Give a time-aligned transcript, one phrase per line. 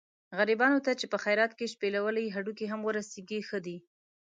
[0.37, 3.77] غریبانو ته چې په خیرات کې شپېلولي هډوکي هم ورسېږي ښه دي.